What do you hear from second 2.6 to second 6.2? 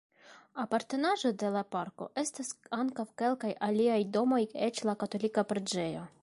ankaŭ kelkaj aliaj domoj eĉ la katolika preĝejo.